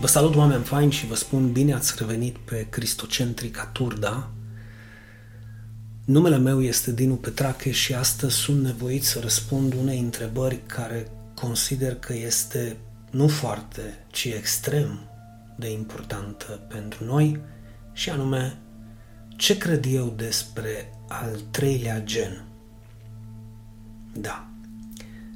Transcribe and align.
Vă 0.00 0.06
salut, 0.06 0.34
oameni 0.34 0.64
faini, 0.64 0.92
și 0.92 1.06
vă 1.06 1.14
spun 1.14 1.52
bine 1.52 1.74
ați 1.74 1.94
revenit 1.98 2.36
pe 2.36 2.66
Cristocentrica 2.70 3.66
Turda. 3.66 4.30
Numele 6.04 6.38
meu 6.38 6.62
este 6.62 6.92
Dinu 6.92 7.14
Petrache 7.14 7.70
și 7.70 7.94
astăzi 7.94 8.34
sunt 8.34 8.62
nevoit 8.62 9.04
să 9.04 9.20
răspund 9.20 9.74
unei 9.74 9.98
întrebări 9.98 10.60
care 10.66 11.10
consider 11.34 11.94
că 11.94 12.14
este 12.14 12.76
nu 13.10 13.28
foarte, 13.28 14.04
ci 14.10 14.24
extrem 14.24 15.10
de 15.58 15.70
importantă 15.70 16.60
pentru 16.68 17.04
noi 17.04 17.40
și 17.92 18.10
anume 18.10 18.58
ce 19.36 19.58
cred 19.58 19.84
eu 19.84 20.14
despre 20.16 20.92
al 21.08 21.40
treilea 21.50 22.02
gen. 22.02 22.44
Da, 24.12 24.48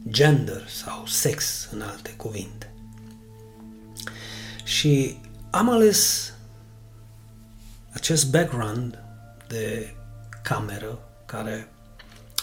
gender 0.09 0.69
sau 0.69 1.07
sex 1.07 1.69
în 1.73 1.81
alte 1.81 2.11
cuvinte. 2.11 2.75
Și 4.71 5.17
am 5.51 5.71
ales 5.71 6.33
acest 7.91 8.31
background 8.31 8.99
de 9.49 9.95
cameră, 10.43 10.99
care 11.27 11.69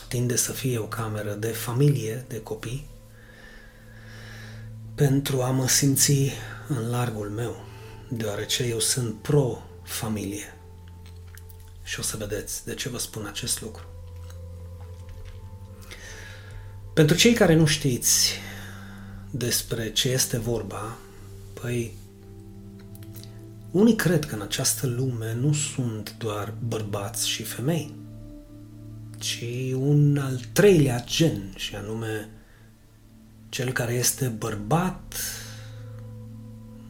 tinde 0.07 0.35
să 0.35 0.51
fie 0.51 0.77
o 0.77 0.87
cameră 0.87 1.33
de 1.33 1.47
familie, 1.47 2.25
de 2.27 2.41
copii, 2.41 2.89
pentru 4.95 5.41
a 5.41 5.51
mă 5.51 5.67
simți 5.67 6.31
în 6.67 6.89
largul 6.89 7.29
meu, 7.29 7.65
deoarece 8.09 8.63
eu 8.63 8.79
sunt 8.79 9.15
pro-familie. 9.21 10.53
Și 11.83 11.99
o 11.99 12.01
să 12.01 12.17
vedeți 12.17 12.65
de 12.65 12.73
ce 12.73 12.89
vă 12.89 12.97
spun 12.97 13.25
acest 13.25 13.61
lucru. 13.61 13.85
Pentru 16.93 17.15
cei 17.15 17.33
care 17.33 17.55
nu 17.55 17.65
știți 17.65 18.33
despre 19.31 19.91
ce 19.91 20.09
este 20.09 20.37
vorba, 20.37 20.97
păi 21.53 22.05
unii 23.71 23.95
cred 23.95 24.25
că 24.25 24.35
în 24.35 24.41
această 24.41 24.87
lume 24.87 25.37
nu 25.41 25.53
sunt 25.53 26.15
doar 26.17 26.53
bărbați 26.67 27.29
și 27.29 27.43
femei, 27.43 27.95
ci 29.17 29.43
un 29.75 30.17
al 30.17 30.39
treilea 30.53 31.03
gen, 31.05 31.53
și 31.55 31.75
anume 31.75 32.29
cel 33.49 33.71
care 33.71 33.93
este 33.93 34.27
bărbat 34.27 35.15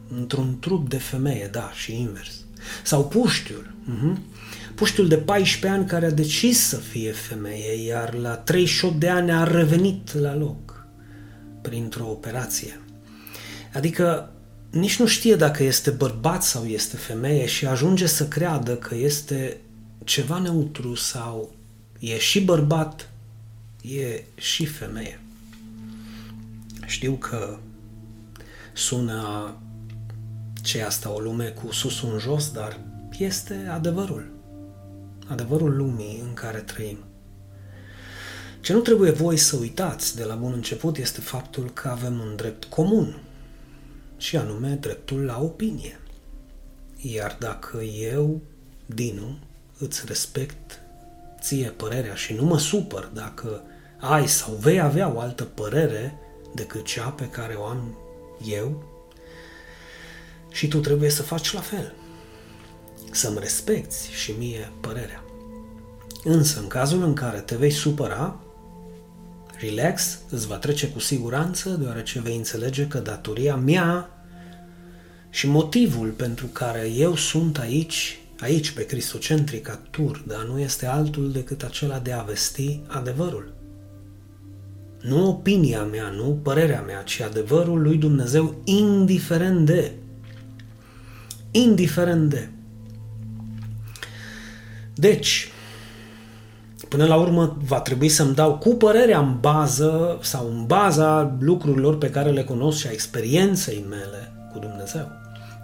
într-un 0.08 0.58
trup 0.58 0.88
de 0.88 0.98
femeie, 0.98 1.48
da, 1.52 1.70
și 1.74 2.00
invers. 2.00 2.44
Sau 2.82 3.08
puștiul. 3.08 3.74
Uh-huh. 3.84 4.18
Puștiul 4.74 5.08
de 5.08 5.16
14 5.16 5.80
ani 5.80 5.88
care 5.88 6.06
a 6.06 6.10
decis 6.10 6.60
să 6.60 6.76
fie 6.76 7.12
femeie, 7.12 7.86
iar 7.86 8.14
la 8.14 8.34
38 8.34 8.94
de 8.94 9.08
ani 9.08 9.32
a 9.32 9.44
revenit 9.44 10.12
la 10.12 10.36
loc 10.36 10.86
printr-o 11.62 12.08
operație. 12.08 12.80
Adică 13.72 14.32
nici 14.70 14.98
nu 14.98 15.06
știe 15.06 15.36
dacă 15.36 15.62
este 15.62 15.90
bărbat 15.90 16.42
sau 16.42 16.64
este 16.64 16.96
femeie 16.96 17.46
și 17.46 17.66
ajunge 17.66 18.06
să 18.06 18.28
creadă 18.28 18.76
că 18.76 18.94
este 18.94 19.60
ceva 20.04 20.38
neutru 20.38 20.94
sau 20.94 21.54
e 21.98 22.18
și 22.18 22.40
bărbat, 22.40 23.10
e 23.82 24.22
și 24.34 24.66
femeie. 24.66 25.20
Știu 26.86 27.12
că 27.12 27.58
sună 28.72 29.54
ce 30.62 30.82
asta 30.82 31.12
o 31.12 31.18
lume 31.18 31.44
cu 31.44 31.72
sus 31.72 32.02
în 32.02 32.18
jos, 32.18 32.50
dar 32.50 32.80
este 33.18 33.68
adevărul. 33.70 34.30
Adevărul 35.26 35.76
lumii 35.76 36.20
în 36.22 36.34
care 36.34 36.58
trăim. 36.58 36.98
Ce 38.60 38.72
nu 38.72 38.80
trebuie 38.80 39.10
voi 39.10 39.36
să 39.36 39.56
uitați 39.56 40.16
de 40.16 40.24
la 40.24 40.34
bun 40.34 40.52
început 40.52 40.96
este 40.96 41.20
faptul 41.20 41.70
că 41.70 41.88
avem 41.88 42.18
un 42.18 42.36
drept 42.36 42.64
comun, 42.64 43.20
și 44.18 44.36
anume 44.36 44.68
dreptul 44.80 45.24
la 45.24 45.40
opinie. 45.40 46.00
Iar 46.96 47.36
dacă 47.38 47.80
eu, 47.82 48.40
Dinu, 48.86 49.38
îți 49.78 50.02
respect 50.06 50.80
ție 51.40 51.68
părerea 51.68 52.14
și 52.14 52.32
nu 52.32 52.44
mă 52.44 52.58
supăr 52.58 53.10
dacă 53.14 53.62
ai 53.98 54.28
sau 54.28 54.54
vei 54.54 54.80
avea 54.80 55.12
o 55.14 55.20
altă 55.20 55.44
părere 55.44 56.18
decât 56.54 56.84
cea 56.84 57.08
pe 57.08 57.28
care 57.28 57.54
o 57.54 57.64
am 57.64 57.98
eu, 58.44 58.84
și 60.50 60.68
tu 60.68 60.78
trebuie 60.78 61.10
să 61.10 61.22
faci 61.22 61.52
la 61.52 61.60
fel. 61.60 61.94
Să-mi 63.10 63.38
respecti 63.38 64.10
și 64.10 64.32
mie 64.38 64.72
părerea. 64.80 65.24
Însă, 66.24 66.60
în 66.60 66.66
cazul 66.66 67.02
în 67.02 67.14
care 67.14 67.38
te 67.38 67.56
vei 67.56 67.70
supăra, 67.70 68.40
relax, 69.60 70.18
îți 70.30 70.46
va 70.46 70.56
trece 70.56 70.88
cu 70.88 70.98
siguranță, 70.98 71.70
deoarece 71.70 72.20
vei 72.20 72.36
înțelege 72.36 72.86
că 72.86 72.98
datoria 72.98 73.56
mea 73.56 74.10
și 75.30 75.46
motivul 75.48 76.08
pentru 76.08 76.46
care 76.46 76.90
eu 76.90 77.16
sunt 77.16 77.58
aici, 77.58 78.18
aici 78.40 78.70
pe 78.70 78.86
Cristocentrica 78.86 79.80
Tur, 79.90 80.22
dar 80.26 80.44
nu 80.44 80.60
este 80.60 80.86
altul 80.86 81.32
decât 81.32 81.62
acela 81.62 81.98
de 81.98 82.12
a 82.12 82.22
vesti 82.22 82.80
adevărul. 82.86 83.56
Nu 85.00 85.28
opinia 85.28 85.82
mea, 85.82 86.08
nu 86.08 86.40
părerea 86.42 86.80
mea, 86.80 87.02
ci 87.02 87.20
adevărul 87.20 87.82
lui 87.82 87.96
Dumnezeu, 87.96 88.60
indiferent 88.64 89.66
de. 89.66 89.92
Indiferent 91.50 92.30
de. 92.30 92.48
Deci, 94.94 95.48
Până 96.88 97.06
la 97.06 97.16
urmă 97.16 97.56
va 97.64 97.80
trebui 97.80 98.08
să-mi 98.08 98.34
dau 98.34 98.58
cu 98.58 98.74
părerea 98.74 99.18
în 99.18 99.40
bază 99.40 100.18
sau 100.22 100.46
în 100.50 100.66
baza 100.66 101.36
lucrurilor 101.38 101.98
pe 101.98 102.10
care 102.10 102.30
le 102.30 102.44
cunosc 102.44 102.78
și 102.78 102.86
a 102.86 102.90
experienței 102.90 103.84
mele 103.88 104.32
cu 104.52 104.58
Dumnezeu. 104.58 105.10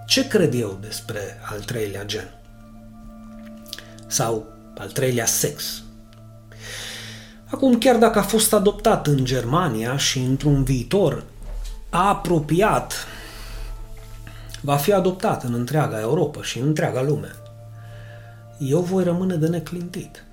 Ce 0.07 0.29
cred 0.29 0.55
eu 0.55 0.79
despre 0.81 1.21
al 1.51 1.61
treilea 1.61 2.05
gen? 2.05 2.35
Sau 4.07 4.47
al 4.79 4.91
treilea 4.91 5.27
sex? 5.27 5.83
Acum, 7.45 7.79
chiar 7.79 7.97
dacă 7.97 8.19
a 8.19 8.23
fost 8.23 8.53
adoptat 8.53 9.07
în 9.07 9.25
Germania 9.25 9.97
și 9.97 10.19
într-un 10.19 10.65
viitor 10.65 11.25
apropiat, 11.91 13.07
va 14.61 14.77
fi 14.77 14.93
adoptat 14.93 15.43
în 15.43 15.55
întreaga 15.55 16.01
Europa 16.01 16.43
și 16.43 16.59
în 16.59 16.67
întreaga 16.67 17.03
lume, 17.03 17.29
eu 18.59 18.81
voi 18.81 19.05
rămâne 19.05 19.35
de 19.35 19.47
neclintit. 19.47 20.25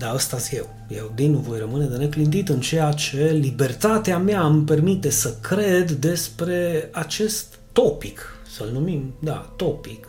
Da, 0.00 0.12
ăsta 0.14 0.36
eu. 0.50 0.68
Eu, 0.88 1.12
din 1.14 1.30
nu 1.30 1.38
voi 1.38 1.58
rămâne 1.58 1.84
de 1.84 1.96
neclintit 1.96 2.48
în 2.48 2.60
ceea 2.60 2.92
ce 2.92 3.38
libertatea 3.40 4.18
mea 4.18 4.46
îmi 4.46 4.64
permite 4.64 5.10
să 5.10 5.34
cred 5.40 5.90
despre 5.90 6.88
acest 6.92 7.58
topic, 7.72 8.36
să-l 8.50 8.68
numim, 8.72 9.14
da, 9.18 9.52
topic, 9.56 10.08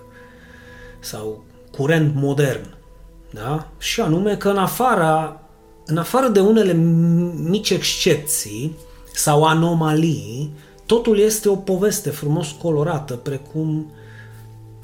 sau 0.99 1.43
curent 1.71 2.15
modern, 2.15 2.75
da? 3.33 3.67
Și 3.77 4.01
anume 4.01 4.37
că 4.37 4.49
în 4.49 4.57
afara, 4.57 5.41
în 5.85 5.97
afară 5.97 6.27
de 6.27 6.39
unele 6.39 6.73
mici 7.49 7.69
excepții 7.69 8.75
sau 9.13 9.43
anomalii, 9.43 10.53
totul 10.85 11.17
este 11.17 11.49
o 11.49 11.55
poveste 11.55 12.09
frumos 12.09 12.55
colorată, 12.61 13.13
precum, 13.13 13.91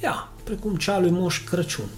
ia, 0.03 0.29
precum 0.44 0.75
cea 0.75 1.00
lui 1.00 1.09
Moș 1.09 1.44
Crăciun. 1.44 1.90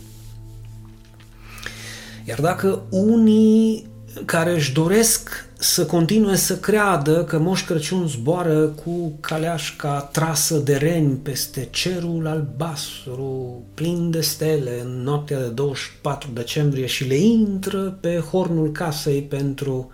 Iar 2.30 2.42
dacă 2.42 2.82
unii 2.90 3.88
care 4.26 4.54
își 4.54 4.74
doresc 4.74 5.46
să 5.58 5.86
continue 5.86 6.36
să 6.36 6.58
creadă 6.58 7.24
că 7.24 7.40
Moș 7.40 7.66
Crăciun 7.66 8.08
zboară 8.08 8.66
cu 8.66 9.14
caleașca 9.20 10.02
trasă 10.02 10.58
de 10.58 10.76
reni 10.76 11.16
peste 11.16 11.68
cerul 11.72 12.28
albastru, 12.28 13.64
plin 13.74 14.12
de 14.12 14.22
stele, 14.22 14.82
în 14.82 15.02
noaptea 15.02 15.40
de 15.40 15.48
24 15.48 16.30
decembrie 16.34 16.86
și 16.86 17.04
le 17.04 17.16
intră 17.16 17.98
pe 18.02 18.18
hornul 18.18 18.72
casei 18.72 19.22
pentru, 19.22 19.92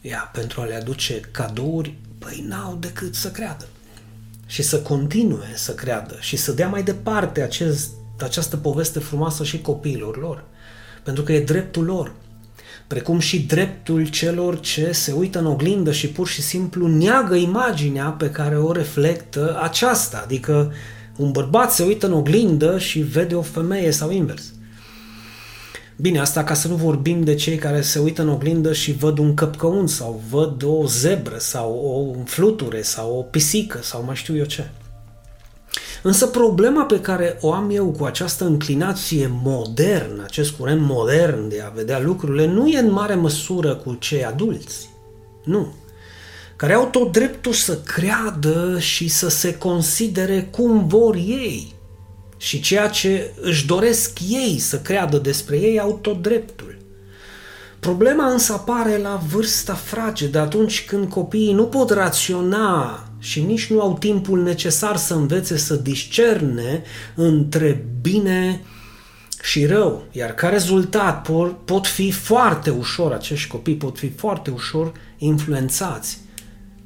ia, 0.00 0.30
pentru 0.32 0.60
a 0.60 0.64
le 0.64 0.74
aduce 0.74 1.20
cadouri, 1.20 1.94
păi 2.18 2.44
n-au 2.48 2.76
decât 2.80 3.14
să 3.14 3.30
creadă. 3.30 3.66
Și 4.46 4.62
să 4.62 4.80
continue 4.80 5.52
să 5.54 5.74
creadă 5.74 6.16
și 6.20 6.36
să 6.36 6.52
dea 6.52 6.68
mai 6.68 6.82
departe 6.82 7.42
acest, 7.42 7.90
această 8.20 8.56
poveste 8.56 8.98
frumoasă 8.98 9.44
și 9.44 9.60
copiilor 9.60 10.18
lor 10.18 10.44
pentru 11.06 11.24
că 11.24 11.32
e 11.32 11.40
dreptul 11.40 11.84
lor. 11.84 12.12
Precum 12.86 13.18
și 13.18 13.40
dreptul 13.40 14.08
celor 14.08 14.60
ce 14.60 14.92
se 14.92 15.12
uită 15.12 15.38
în 15.38 15.46
oglindă 15.46 15.92
și 15.92 16.08
pur 16.08 16.28
și 16.28 16.42
simplu 16.42 16.86
neagă 16.86 17.34
imaginea 17.34 18.04
pe 18.04 18.30
care 18.30 18.58
o 18.58 18.72
reflectă 18.72 19.58
aceasta. 19.62 20.20
Adică 20.24 20.72
un 21.16 21.30
bărbat 21.30 21.72
se 21.72 21.82
uită 21.82 22.06
în 22.06 22.12
oglindă 22.12 22.78
și 22.78 23.00
vede 23.00 23.34
o 23.34 23.42
femeie 23.42 23.90
sau 23.90 24.10
invers. 24.10 24.52
Bine, 25.96 26.18
asta 26.18 26.44
ca 26.44 26.54
să 26.54 26.68
nu 26.68 26.74
vorbim 26.74 27.22
de 27.22 27.34
cei 27.34 27.56
care 27.56 27.80
se 27.80 27.98
uită 27.98 28.22
în 28.22 28.28
oglindă 28.28 28.72
și 28.72 28.92
văd 28.92 29.18
un 29.18 29.34
căpcăun 29.34 29.86
sau 29.86 30.22
văd 30.30 30.62
o 30.62 30.86
zebră 30.86 31.38
sau 31.38 31.72
o 31.72 32.24
fluture 32.24 32.82
sau 32.82 33.18
o 33.18 33.22
pisică 33.22 33.78
sau 33.82 34.04
mai 34.04 34.14
știu 34.14 34.36
eu 34.36 34.44
ce. 34.44 34.70
Însă 36.02 36.26
problema 36.26 36.84
pe 36.84 37.00
care 37.00 37.38
o 37.40 37.52
am 37.52 37.70
eu 37.70 37.86
cu 37.86 38.04
această 38.04 38.44
înclinație 38.44 39.30
modernă, 39.42 40.22
acest 40.24 40.50
curent 40.50 40.80
modern 40.80 41.48
de 41.48 41.62
a 41.66 41.68
vedea 41.68 42.00
lucrurile, 42.00 42.46
nu 42.46 42.68
e 42.68 42.78
în 42.78 42.90
mare 42.90 43.14
măsură 43.14 43.74
cu 43.74 43.94
cei 43.94 44.24
adulți. 44.24 44.90
Nu. 45.44 45.74
care 46.56 46.72
au 46.72 46.86
tot 46.86 47.12
dreptul 47.12 47.52
să 47.52 47.78
creadă 47.78 48.78
și 48.78 49.08
să 49.08 49.28
se 49.28 49.58
considere 49.58 50.48
cum 50.50 50.86
vor 50.86 51.14
ei. 51.14 51.74
Și 52.36 52.60
ceea 52.60 52.88
ce 52.88 53.34
își 53.40 53.66
doresc 53.66 54.18
ei 54.28 54.58
să 54.58 54.78
creadă 54.78 55.18
despre 55.18 55.56
ei 55.56 55.80
au 55.80 55.98
tot 56.02 56.22
dreptul. 56.22 56.76
Problema 57.80 58.26
însă 58.26 58.52
apare 58.52 58.98
la 58.98 59.22
vârsta 59.30 59.74
fragedă, 59.74 60.38
atunci 60.38 60.84
când 60.84 61.08
copiii 61.08 61.52
nu 61.52 61.64
pot 61.64 61.90
raționa 61.90 63.05
și 63.18 63.42
nici 63.42 63.70
nu 63.70 63.80
au 63.80 63.96
timpul 63.98 64.42
necesar 64.42 64.96
să 64.96 65.14
învețe 65.14 65.56
să 65.56 65.74
discerne 65.74 66.82
între 67.14 67.86
bine 68.00 68.62
și 69.42 69.66
rău. 69.66 70.04
Iar 70.12 70.34
ca 70.34 70.48
rezultat 70.48 71.22
pot, 71.22 71.64
pot 71.64 71.86
fi 71.86 72.10
foarte 72.10 72.70
ușor, 72.70 73.12
acești 73.12 73.48
copii 73.48 73.76
pot 73.76 73.98
fi 73.98 74.10
foarte 74.10 74.50
ușor 74.50 74.92
influențați 75.18 76.18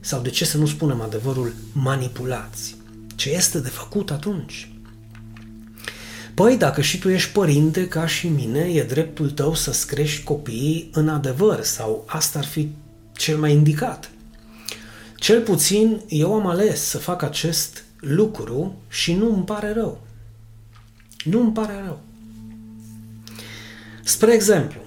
sau 0.00 0.21
de 0.21 0.31
ce 0.31 0.44
să 0.44 0.59
nu 0.59 0.67
spunem 0.67 1.00
adevărul, 1.00 1.55
manipulați. 1.73 2.76
Ce 3.15 3.31
este 3.31 3.59
de 3.59 3.69
făcut 3.69 4.11
atunci? 4.11 4.73
Păi, 6.35 6.56
dacă 6.56 6.81
și 6.81 6.99
tu 6.99 7.09
ești 7.09 7.33
părinte 7.33 7.88
ca 7.88 8.06
și 8.06 8.29
mine, 8.29 8.61
e 8.61 8.83
dreptul 8.83 9.31
tău 9.31 9.55
să-ți 9.55 9.87
crești 9.87 10.23
copiii 10.23 10.91
în 10.93 11.09
adevăr 11.09 11.62
sau 11.62 12.05
asta 12.06 12.38
ar 12.38 12.44
fi 12.44 12.69
cel 13.12 13.38
mai 13.38 13.53
indicat. 13.53 14.10
Cel 15.20 15.43
puțin 15.43 16.00
eu 16.08 16.34
am 16.34 16.46
ales 16.46 16.82
să 16.82 16.99
fac 16.99 17.22
acest 17.22 17.84
lucru 17.99 18.75
și 18.88 19.14
nu 19.14 19.34
îmi 19.34 19.44
pare 19.44 19.72
rău. 19.72 20.00
Nu 21.25 21.40
îmi 21.40 21.52
pare 21.52 21.82
rău. 21.84 22.00
Spre 24.05 24.32
exemplu, 24.32 24.81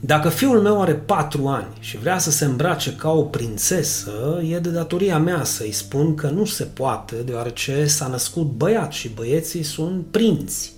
dacă 0.00 0.28
fiul 0.28 0.60
meu 0.60 0.80
are 0.82 0.94
patru 0.94 1.48
ani 1.48 1.76
și 1.80 1.98
vrea 1.98 2.18
să 2.18 2.30
se 2.30 2.44
îmbrace 2.44 2.94
ca 2.94 3.10
o 3.10 3.22
prințesă, 3.22 4.42
e 4.48 4.58
de 4.58 4.70
datoria 4.70 5.18
mea 5.18 5.44
să-i 5.44 5.72
spun 5.72 6.14
că 6.14 6.28
nu 6.28 6.44
se 6.44 6.64
poate, 6.64 7.16
deoarece 7.16 7.86
s-a 7.86 8.06
născut 8.06 8.46
băiat 8.46 8.92
și 8.92 9.08
băieții 9.08 9.62
sunt 9.62 10.06
prinți, 10.06 10.72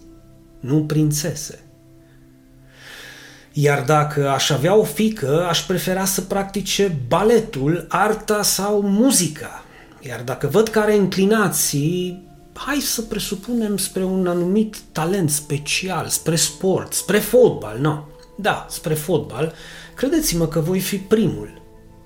nu 0.61 0.85
prințese. 0.85 1.65
Iar 3.53 3.83
dacă 3.83 4.29
aș 4.29 4.51
avea 4.51 4.75
o 4.75 4.83
fică, 4.83 5.47
aș 5.49 5.63
prefera 5.63 6.05
să 6.05 6.21
practice 6.21 6.99
baletul, 7.09 7.87
arta 7.89 8.43
sau 8.43 8.81
muzica. 8.83 9.65
Iar 10.01 10.21
dacă 10.23 10.47
văd 10.47 10.69
că 10.69 10.79
are 10.79 10.95
inclinații, 10.95 12.29
hai 12.53 12.79
să 12.81 13.03
presupunem 13.03 13.77
spre 13.77 14.05
un 14.05 14.27
anumit 14.27 14.77
talent 14.93 15.31
special, 15.31 16.07
spre 16.07 16.37
sport, 16.37 16.93
spre 16.93 17.19
fotbal, 17.19 17.79
nu. 17.79 17.89
No 17.89 18.05
da, 18.41 18.67
spre 18.69 18.95
fotbal, 18.95 19.53
credeți-mă 19.95 20.47
că 20.47 20.61
voi 20.61 20.81
fi 20.81 20.97
primul 20.97 21.59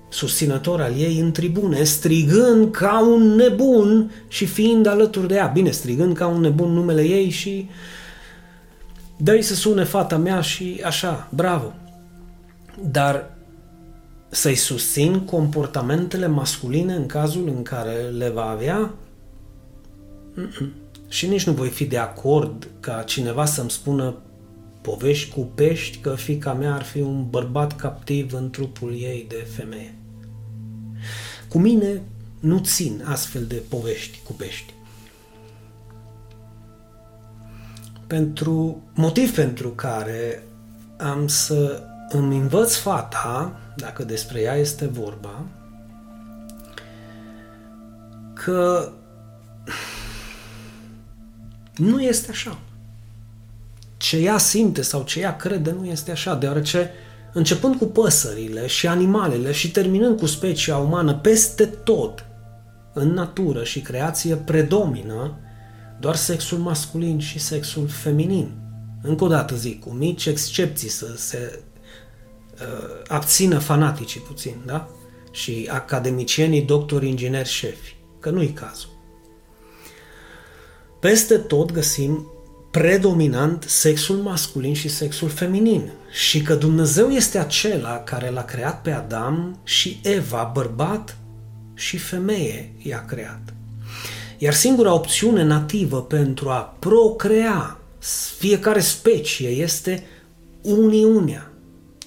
susținător 0.09 0.81
al 0.81 0.93
ei 0.97 1.19
în 1.19 1.31
tribune, 1.31 1.83
strigând 1.83 2.71
ca 2.71 3.07
un 3.07 3.35
nebun 3.35 4.11
și 4.27 4.45
fiind 4.45 4.85
alături 4.85 5.27
de 5.27 5.35
ea. 5.35 5.51
Bine, 5.53 5.71
strigând 5.71 6.15
ca 6.15 6.27
un 6.27 6.41
nebun 6.41 6.73
numele 6.73 7.01
ei 7.01 7.29
și 7.29 7.69
dă 9.17 9.41
să 9.41 9.55
sune 9.55 9.83
fata 9.83 10.17
mea 10.17 10.41
și 10.41 10.81
așa, 10.85 11.27
bravo. 11.33 11.73
Dar 12.91 13.33
să-i 14.29 14.55
susțin 14.55 15.19
comportamentele 15.19 16.27
masculine 16.27 16.93
în 16.93 17.05
cazul 17.05 17.47
în 17.47 17.63
care 17.63 18.09
le 18.17 18.29
va 18.29 18.49
avea? 18.49 18.93
Mm-mm. 20.35 20.69
Și 21.07 21.27
nici 21.27 21.45
nu 21.45 21.53
voi 21.53 21.69
fi 21.69 21.85
de 21.85 21.97
acord 21.97 22.67
ca 22.79 23.01
cineva 23.01 23.45
să-mi 23.45 23.71
spună 23.71 24.15
povești 24.81 25.33
cu 25.33 25.49
pești 25.55 25.97
că 25.97 26.15
fica 26.15 26.53
mea 26.53 26.73
ar 26.73 26.83
fi 26.83 26.99
un 26.99 27.29
bărbat 27.29 27.75
captiv 27.75 28.33
în 28.33 28.49
trupul 28.49 28.93
ei 28.93 29.25
de 29.27 29.47
femeie. 29.55 29.93
Cu 31.47 31.57
mine 31.57 32.01
nu 32.39 32.59
țin 32.59 33.03
astfel 33.05 33.45
de 33.45 33.61
povești 33.69 34.19
cu 34.23 34.33
pești. 34.33 34.73
Pentru 38.07 38.83
motiv 38.93 39.35
pentru 39.35 39.69
care 39.69 40.43
am 40.97 41.27
să 41.27 41.83
îmi 42.09 42.37
învăț 42.37 42.75
fata, 42.75 43.59
dacă 43.75 44.03
despre 44.03 44.41
ea 44.41 44.55
este 44.55 44.85
vorba, 44.85 45.45
că 48.33 48.91
nu 51.75 52.01
este 52.01 52.31
așa. 52.31 52.59
Ce 53.97 54.17
ea 54.17 54.37
simte 54.37 54.81
sau 54.81 55.03
ce 55.03 55.19
ea 55.19 55.35
crede 55.35 55.71
nu 55.71 55.85
este 55.85 56.11
așa, 56.11 56.35
deoarece 56.35 56.91
începând 57.33 57.75
cu 57.75 57.85
păsările 57.85 58.67
și 58.67 58.87
animalele 58.87 59.51
și 59.51 59.71
terminând 59.71 60.19
cu 60.19 60.25
specia 60.25 60.77
umană 60.77 61.13
peste 61.13 61.65
tot, 61.65 62.25
în 62.93 63.13
natură 63.13 63.63
și 63.63 63.81
creație 63.81 64.35
predomină 64.35 65.37
doar 66.05 66.17
sexul 66.17 66.57
masculin 66.57 67.19
și 67.19 67.39
sexul 67.39 67.87
feminin. 67.87 68.51
Încă 69.01 69.23
o 69.23 69.27
dată 69.27 69.55
zic, 69.55 69.79
cu 69.79 69.89
mici 69.89 70.25
excepții 70.25 70.89
să 70.89 71.13
se 71.17 71.59
uh, 72.53 73.01
abțină 73.07 73.59
fanaticii 73.59 74.19
puțin, 74.19 74.55
da? 74.65 74.89
Și 75.31 75.69
academicienii, 75.71 76.61
doctori, 76.61 77.07
ingineri, 77.07 77.49
șefi, 77.49 77.95
că 78.19 78.29
nu-i 78.29 78.53
cazul. 78.53 78.89
Peste 80.99 81.37
tot 81.37 81.71
găsim 81.71 82.31
predominant 82.71 83.63
sexul 83.67 84.17
masculin 84.17 84.73
și 84.73 84.89
sexul 84.89 85.29
feminin 85.29 85.91
și 86.11 86.41
că 86.41 86.55
Dumnezeu 86.55 87.09
este 87.09 87.37
acela 87.37 87.99
care 87.99 88.29
l-a 88.29 88.43
creat 88.43 88.81
pe 88.81 88.91
Adam 88.91 89.59
și 89.63 89.99
Eva, 90.03 90.51
bărbat 90.53 91.17
și 91.73 91.97
femeie 91.97 92.73
i-a 92.77 93.05
creat. 93.05 93.54
Iar 94.37 94.53
singura 94.53 94.93
opțiune 94.93 95.43
nativă 95.43 96.01
pentru 96.01 96.49
a 96.49 96.75
procrea 96.79 97.79
fiecare 98.37 98.79
specie 98.79 99.47
este 99.49 100.03
uniunea. 100.61 101.51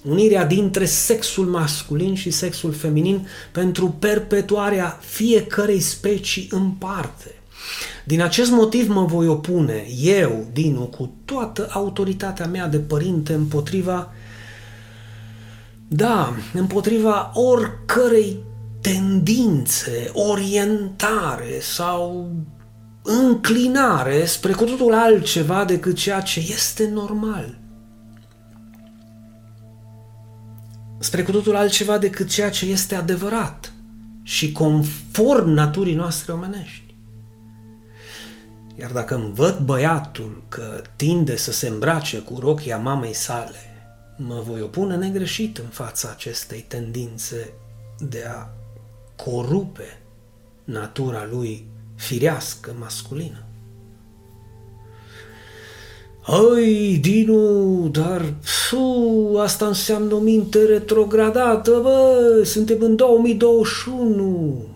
Unirea 0.09 0.45
dintre 0.45 0.85
sexul 0.85 1.47
masculin 1.47 2.15
și 2.15 2.31
sexul 2.31 2.73
feminin 2.73 3.29
pentru 3.53 3.97
perpetuarea 3.99 4.99
fiecărei 5.01 5.81
specii 5.81 6.49
în 6.51 6.71
parte. 6.71 7.35
Din 8.05 8.23
acest 8.23 8.51
motiv 8.51 8.89
mă 8.89 9.05
voi 9.05 9.29
opune, 9.29 9.87
eu, 10.03 10.47
Dinu, 10.53 10.81
cu 10.81 11.13
toată 11.25 11.69
autoritatea 11.71 12.47
mea 12.47 12.67
de 12.67 12.79
părinte 12.79 13.33
împotriva, 13.33 14.13
da, 15.89 16.35
împotriva 16.53 17.33
oricărei 17.35 18.37
tendințe, 18.81 20.11
orientare 20.13 21.61
sau 21.61 22.31
înclinare 23.03 24.25
spre 24.25 24.53
cu 24.53 24.65
totul 24.65 24.95
altceva 24.95 25.65
decât 25.65 25.97
ceea 25.97 26.21
ce 26.21 26.41
este 26.41 26.89
normal. 26.89 27.59
Spre 30.99 31.23
cu 31.23 31.31
totul 31.31 31.57
altceva 31.57 31.99
decât 31.99 32.29
ceea 32.29 32.51
ce 32.51 32.67
este 32.67 32.95
adevărat 32.95 33.73
și 34.23 34.53
conform 34.53 35.49
naturii 35.49 35.95
noastre 35.95 36.33
omenești. 36.33 36.95
Iar 38.81 38.91
dacă 38.91 39.15
îmi 39.15 39.33
văd 39.35 39.59
băiatul 39.59 40.43
că 40.49 40.83
tinde 40.97 41.37
să 41.37 41.53
se 41.53 41.69
îmbrace 41.69 42.19
cu 42.19 42.39
rochia 42.39 42.79
mamei 42.79 43.15
sale, 43.15 43.69
mă 44.17 44.43
voi 44.47 44.61
opune 44.61 44.97
negreșit 44.97 45.59
în 45.59 45.69
fața 45.69 46.11
acestei 46.11 46.61
tendințe 46.61 47.53
de 47.99 48.25
a 48.29 48.49
corupe 49.25 50.01
natura 50.65 51.29
lui 51.31 51.67
firească 51.95 52.75
masculină. 52.79 53.43
Ai, 56.23 56.99
Dinu, 57.01 57.89
dar 57.89 58.35
fu, 58.41 59.37
asta 59.37 59.67
înseamnă 59.67 60.15
o 60.15 60.19
minte 60.19 60.65
retrogradată, 60.65 61.81
bă, 61.83 62.43
suntem 62.45 62.77
în 62.81 62.97
2021 62.97 64.67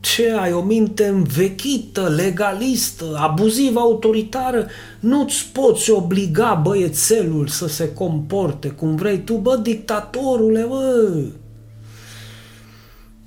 ce 0.00 0.32
ai 0.32 0.52
o 0.52 0.62
minte 0.62 1.06
învechită, 1.06 2.08
legalistă, 2.16 3.04
abuzivă, 3.16 3.80
autoritară, 3.80 4.66
nu-ți 5.00 5.46
poți 5.52 5.90
obliga 5.90 6.60
băiețelul 6.62 7.46
să 7.46 7.68
se 7.68 7.92
comporte 7.92 8.68
cum 8.68 8.96
vrei 8.96 9.18
tu, 9.18 9.34
bă, 9.34 9.56
dictatorule, 9.56 10.66
bă. 10.68 11.22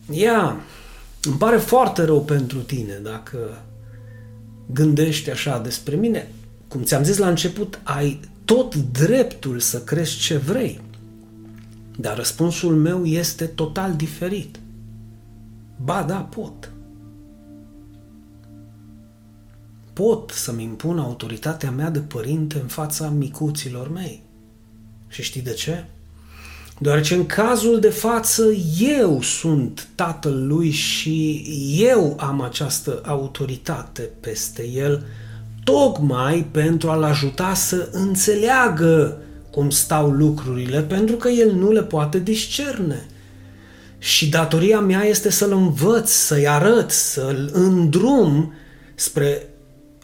Ia, 0.10 0.56
îmi 1.22 1.38
pare 1.38 1.58
foarte 1.58 2.04
rău 2.04 2.22
pentru 2.22 2.60
tine 2.60 2.94
dacă 3.04 3.62
gândești 4.72 5.30
așa 5.30 5.60
despre 5.60 5.96
mine. 5.96 6.32
Cum 6.68 6.84
ți-am 6.84 7.04
zis 7.04 7.18
la 7.18 7.30
început, 7.30 7.80
ai 7.84 8.20
tot 8.46 8.76
dreptul 8.76 9.60
să 9.60 9.82
crezi 9.82 10.18
ce 10.18 10.38
vrei. 10.38 10.82
Dar 11.98 12.16
răspunsul 12.16 12.76
meu 12.76 13.06
este 13.06 13.46
total 13.46 13.96
diferit. 13.96 14.60
Ba 15.84 16.04
da, 16.04 16.18
pot. 16.18 16.72
Pot 19.94 20.30
să-mi 20.30 20.64
impun 20.64 21.00
autoritatea 21.00 21.72
mea 21.72 21.90
de 21.90 22.00
părinte 22.00 22.60
în 22.60 22.68
fața 22.68 23.10
micuților 23.10 23.90
mei. 23.92 24.24
Și 25.08 25.22
știi 25.22 25.42
de 25.42 25.54
ce? 25.54 25.86
Deoarece 26.80 27.16
în 27.16 27.26
cazul 27.26 27.80
de 27.80 27.90
față 27.90 28.44
eu 28.80 29.22
sunt 29.22 29.88
tatăl 29.96 30.48
lui 30.48 30.70
și 30.70 31.46
eu 31.80 32.18
am 32.20 32.42
această 32.42 33.02
autoritate 33.06 34.10
peste 34.20 34.68
el, 34.68 35.06
tocmai 35.64 36.48
pentru 36.52 36.90
a-l 36.90 37.04
ajuta 37.04 37.54
să 37.54 37.90
înțeleagă 37.92 39.18
cum 39.52 39.70
stau 39.70 40.10
lucrurile, 40.10 40.82
pentru 40.82 41.16
că 41.16 41.30
el 41.30 41.52
nu 41.52 41.72
le 41.72 41.84
poate 41.84 42.20
discerne. 42.20 43.08
Și 44.00 44.30
datoria 44.30 44.80
mea 44.80 45.04
este 45.04 45.30
să-l 45.30 45.52
învăț, 45.52 46.10
să-i 46.10 46.48
arăt, 46.48 46.92
să-l 46.92 47.50
îndrum 47.54 48.54
spre 48.96 49.48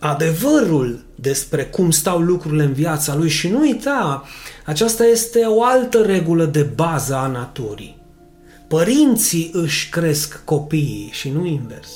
adevărul 0.03 1.05
despre 1.15 1.65
cum 1.65 1.91
stau 1.91 2.19
lucrurile 2.19 2.63
în 2.63 2.73
viața 2.73 3.15
lui 3.15 3.29
și 3.29 3.47
nu 3.47 3.59
uita, 3.59 4.23
aceasta 4.65 5.05
este 5.05 5.39
o 5.39 5.63
altă 5.63 6.01
regulă 6.01 6.45
de 6.45 6.61
bază 6.61 7.15
a 7.15 7.27
naturii. 7.27 8.01
Părinții 8.67 9.49
își 9.53 9.89
cresc 9.89 10.41
copiii 10.45 11.09
și 11.11 11.29
nu 11.29 11.45
invers. 11.45 11.89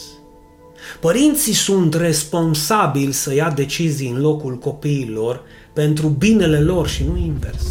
Părinții 1.00 1.54
sunt 1.54 1.94
responsabili 1.94 3.12
să 3.12 3.34
ia 3.34 3.52
decizii 3.56 4.10
în 4.10 4.22
locul 4.22 4.58
copiilor 4.58 5.42
pentru 5.74 6.08
binele 6.08 6.60
lor 6.60 6.88
și 6.88 7.04
nu 7.04 7.18
invers. 7.18 7.64